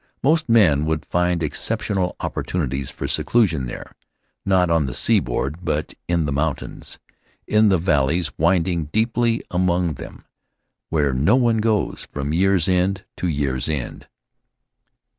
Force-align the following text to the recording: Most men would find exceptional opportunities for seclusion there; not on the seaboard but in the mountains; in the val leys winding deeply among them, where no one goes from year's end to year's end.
Most 0.23 0.49
men 0.49 0.85
would 0.85 1.05
find 1.05 1.43
exceptional 1.43 2.15
opportunities 2.21 2.89
for 2.89 3.07
seclusion 3.07 3.67
there; 3.67 3.93
not 4.43 4.71
on 4.71 4.87
the 4.87 4.95
seaboard 4.95 5.63
but 5.63 5.93
in 6.07 6.25
the 6.25 6.31
mountains; 6.31 6.97
in 7.45 7.69
the 7.69 7.77
val 7.77 8.05
leys 8.05 8.31
winding 8.35 8.85
deeply 8.85 9.43
among 9.51 9.93
them, 9.93 10.25
where 10.89 11.13
no 11.13 11.35
one 11.35 11.59
goes 11.59 12.07
from 12.11 12.33
year's 12.33 12.67
end 12.67 13.05
to 13.17 13.27
year's 13.27 13.69
end. 13.69 14.07